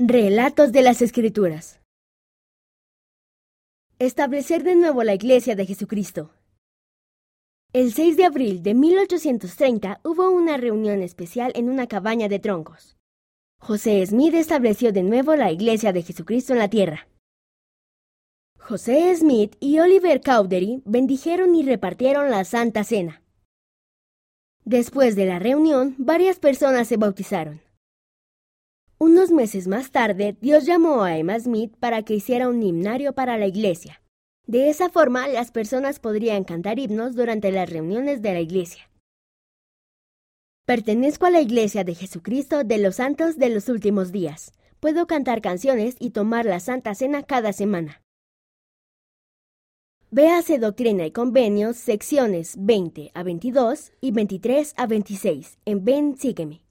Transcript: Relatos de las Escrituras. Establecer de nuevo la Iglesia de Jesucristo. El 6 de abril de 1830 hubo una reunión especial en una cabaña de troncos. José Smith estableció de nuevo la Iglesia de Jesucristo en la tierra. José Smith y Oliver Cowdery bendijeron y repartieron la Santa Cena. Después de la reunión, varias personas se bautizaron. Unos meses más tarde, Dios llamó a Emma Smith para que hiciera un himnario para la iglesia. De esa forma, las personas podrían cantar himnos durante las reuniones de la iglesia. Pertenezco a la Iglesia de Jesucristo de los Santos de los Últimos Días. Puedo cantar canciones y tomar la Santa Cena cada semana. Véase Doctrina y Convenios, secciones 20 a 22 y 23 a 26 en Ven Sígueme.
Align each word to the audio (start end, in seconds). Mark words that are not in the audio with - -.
Relatos 0.00 0.72
de 0.72 0.82
las 0.82 1.02
Escrituras. 1.02 1.80
Establecer 4.00 4.64
de 4.64 4.74
nuevo 4.74 5.04
la 5.04 5.14
Iglesia 5.14 5.54
de 5.54 5.66
Jesucristo. 5.66 6.32
El 7.72 7.92
6 7.92 8.16
de 8.16 8.24
abril 8.24 8.64
de 8.64 8.74
1830 8.74 10.00
hubo 10.02 10.30
una 10.30 10.56
reunión 10.56 11.00
especial 11.00 11.52
en 11.54 11.70
una 11.70 11.86
cabaña 11.86 12.28
de 12.28 12.40
troncos. 12.40 12.96
José 13.60 14.04
Smith 14.04 14.34
estableció 14.34 14.90
de 14.90 15.04
nuevo 15.04 15.36
la 15.36 15.52
Iglesia 15.52 15.92
de 15.92 16.02
Jesucristo 16.02 16.54
en 16.54 16.58
la 16.58 16.68
tierra. 16.68 17.06
José 18.58 19.14
Smith 19.14 19.54
y 19.60 19.78
Oliver 19.78 20.20
Cowdery 20.22 20.82
bendijeron 20.84 21.54
y 21.54 21.62
repartieron 21.62 22.32
la 22.32 22.44
Santa 22.44 22.82
Cena. 22.82 23.22
Después 24.64 25.14
de 25.14 25.26
la 25.26 25.38
reunión, 25.38 25.94
varias 25.98 26.40
personas 26.40 26.88
se 26.88 26.96
bautizaron. 26.96 27.62
Unos 29.06 29.30
meses 29.30 29.68
más 29.68 29.90
tarde, 29.90 30.34
Dios 30.40 30.64
llamó 30.64 31.02
a 31.02 31.18
Emma 31.18 31.38
Smith 31.38 31.76
para 31.78 32.04
que 32.04 32.14
hiciera 32.14 32.48
un 32.48 32.62
himnario 32.62 33.12
para 33.12 33.36
la 33.36 33.46
iglesia. 33.46 34.00
De 34.46 34.70
esa 34.70 34.88
forma, 34.88 35.28
las 35.28 35.50
personas 35.50 35.98
podrían 35.98 36.42
cantar 36.44 36.78
himnos 36.78 37.14
durante 37.14 37.52
las 37.52 37.68
reuniones 37.68 38.22
de 38.22 38.32
la 38.32 38.40
iglesia. 38.40 38.90
Pertenezco 40.64 41.26
a 41.26 41.30
la 41.30 41.42
Iglesia 41.42 41.84
de 41.84 41.94
Jesucristo 41.94 42.64
de 42.64 42.78
los 42.78 42.94
Santos 42.94 43.36
de 43.36 43.50
los 43.50 43.68
Últimos 43.68 44.10
Días. 44.10 44.54
Puedo 44.80 45.06
cantar 45.06 45.42
canciones 45.42 45.96
y 45.98 46.08
tomar 46.08 46.46
la 46.46 46.58
Santa 46.58 46.94
Cena 46.94 47.24
cada 47.24 47.52
semana. 47.52 48.02
Véase 50.10 50.58
Doctrina 50.58 51.04
y 51.04 51.10
Convenios, 51.10 51.76
secciones 51.76 52.54
20 52.58 53.10
a 53.12 53.22
22 53.22 53.92
y 54.00 54.12
23 54.12 54.72
a 54.78 54.86
26 54.86 55.58
en 55.66 55.84
Ven 55.84 56.16
Sígueme. 56.16 56.63